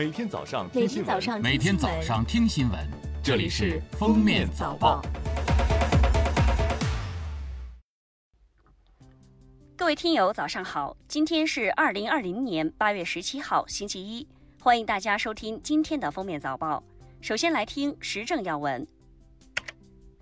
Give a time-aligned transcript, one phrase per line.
[0.00, 2.80] 每天早上每听新闻，天早上每天早上听新闻，
[3.22, 5.02] 这里是《封面早报》。
[9.76, 10.96] 各位听友，早上好！
[11.06, 14.26] 今天是二零二零年八月十七号，星期一，
[14.58, 16.78] 欢迎大家收听今天的《封面早报》。
[17.20, 18.86] 首先来听时政要闻。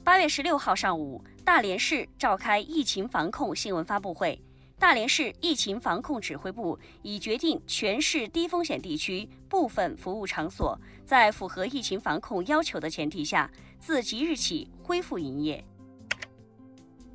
[0.02, 4.42] 八月十六号上午，大连市召开疫情防控新闻发布会。
[4.78, 13.50] 大连市疫情防控指挥部已决定，全市低风险地区部分服务场所在符合疫情防控要求的前提下，
[13.80, 15.64] 自即日起恢复营业。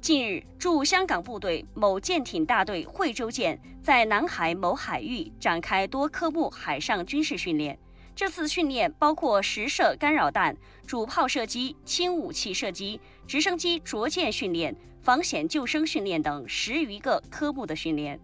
[0.01, 7.79] 近日，驻香港部队某舰艇大队惠州舰在南海某海域展开多科目海上军事训练。
[8.15, 18.19] 这次训练包括实射干扰弹、主炮射击、轻武器射击、直升机着舰训练、防险救生训练等十余个科目的训练。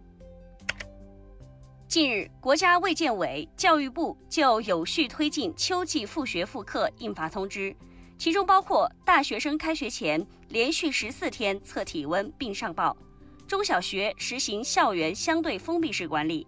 [1.88, 7.74] 近日，国家卫健委、教育部就有序推进秋季复学复课印发通知。
[8.16, 12.96] 其中包括大学生开学前连续十四天测体温并上报，
[13.44, 16.46] 中小学实行校园相对封闭式管理，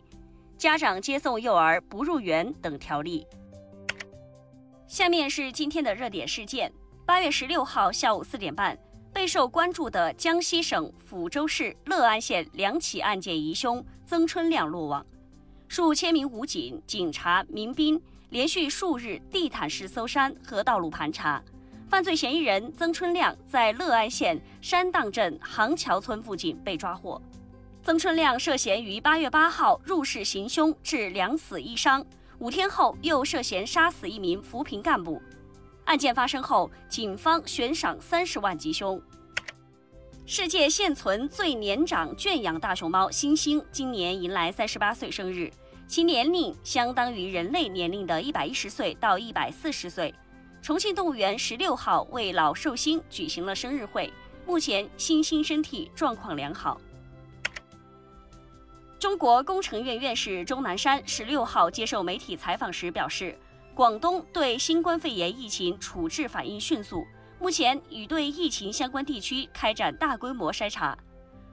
[0.63, 3.27] 家长接送幼儿不入园等条例。
[4.87, 6.73] 下面是今天的热点事件：
[7.05, 8.79] 八月十六号下午四点半，
[9.13, 15.05] 备受关注的江西省抚州市乐安县两起案件疑凶曾春亮落网，
[15.67, 21.43] 数千名武警、警察、民兵连续数日地毯式搜山和道路盘查。
[21.89, 27.21] 犯罪嫌疑人曾春亮在乐安县山荡镇杭桥村附近被抓获。
[27.85, 32.05] 曾春亮涉嫌于八月八号入室行凶，致两死一伤，
[32.39, 35.21] 五天后又涉嫌杀死一名扶贫干部。
[35.85, 39.03] 案件发生后，警方悬赏三十万缉凶。
[40.25, 45.51] 世界现存最年长圈养大熊猫猩猩今年迎来三十八岁生日，
[45.89, 50.15] 其年龄相当于人类年龄的一百一十岁到一百四十岁。
[50.63, 54.13] 重庆动物园十六号为老寿星举行了生日会，
[54.47, 56.81] 目前猩猩身体状况良好。
[59.03, 63.37] 中国工程院院士钟南山十六号接受媒体采访时表示，
[63.75, 67.05] 广东对新冠肺炎疫情处置反应迅速，
[67.41, 70.97] 目前已对疫情相关地区开展大规模筛查。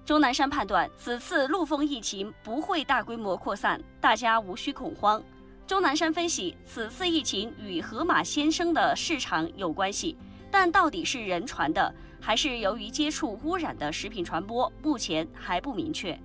[0.05, 5.19] 钟南山判断，此次陆丰疫情不会大规模扩散，大家无需恐慌。
[5.65, 10.15] 钟南山分析，此次疫情与河马先生的市场有关系，
[10.51, 16.15] 但到底是人传的，还是由于接触污染的食品传播，目前还不明确。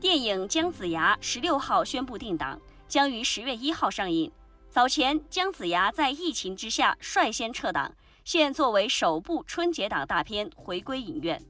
[0.00, 4.30] 电影《姜子牙》十六号宣布定档，将于十月一号上映。
[4.70, 7.92] 早前，姜子牙在疫情之下率先撤档，
[8.24, 11.42] 现作为首部春节档大片回归影院。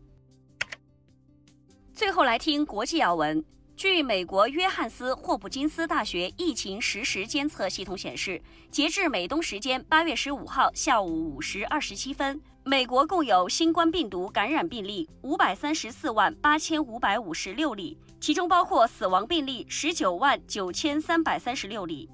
[1.93, 3.45] 最后来听国际要闻。
[3.77, 22.11] 据美国约翰斯霍普金斯大学疫情实时监测系统显示，截至美东时间八月十五号下午五时二十七分，美国共有新冠病毒感染病例五百三十四万八千五百五十六例，其中包括死亡病例十九万九千三百三十六例。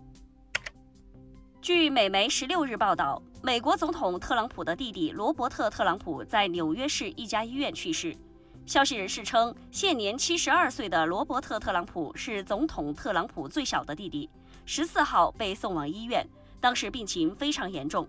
[1.60, 8.16] 据美媒十六日报道，美国总统特朗普的弟弟罗伯特·特朗普在纽约市一家医院去世。
[8.64, 14.30] 消息人士称，现年七十二岁的罗伯特·特朗普是总统特朗普最小的弟弟。
[14.64, 16.24] 十四号被送往医院，
[16.60, 18.06] 当时病情非常严重。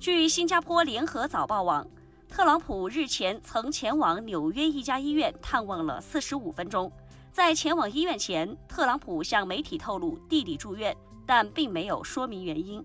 [0.00, 1.86] 据新加坡联合早报网，
[2.26, 6.90] 特朗普日前曾前往纽约一家医院探望了四十五分钟。
[7.30, 10.96] 在前往医院前，特朗普向媒体透露弟弟住院，
[11.26, 12.82] 但并没有说明原因。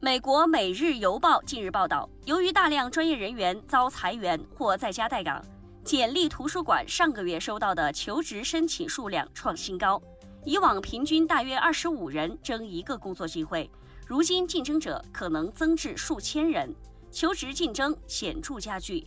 [0.00, 5.44] 美国《每日邮报》近日报道，由于大量专业人员遭裁员或在家待岗，
[5.84, 10.00] 简历图书馆上个月收到的求职申请数量创新高。
[10.44, 13.70] 以往平均大约二十五人争一个工作机会，
[14.12, 16.70] 如今竞争者可能增至数千人，
[17.10, 19.06] 求职竞争显著加剧。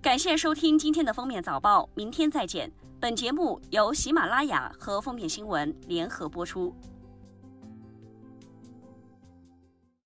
[0.00, 2.72] 感谢收听今天的封面早报，明天再见。
[2.98, 6.74] 本节目由喜马拉雅和封面新闻联合播出。